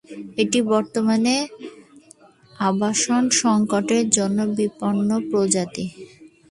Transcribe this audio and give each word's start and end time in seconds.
এটি 0.37 0.59
বর্তমানে 0.71 1.35
আবাসন 2.61 3.23
সংকটের 3.41 4.05
জন্য 4.09 4.37
বিপন্ন 4.57 5.09
প্রজাতি। 5.29 5.85